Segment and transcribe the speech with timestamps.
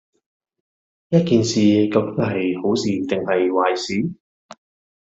[1.11, 1.59] 一件事
[1.91, 4.15] 究竟係好事定係壞事